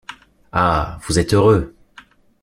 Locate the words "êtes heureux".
1.19-1.75